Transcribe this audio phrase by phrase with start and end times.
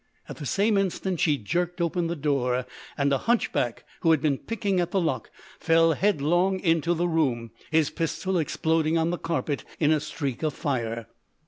[0.27, 2.65] At the same instant she jerked open the door;
[2.97, 7.51] and a hunchback who had been picking at the lock fell headlong into the room,
[7.69, 11.05] his pistol exploding on the carpet in a streak of fire.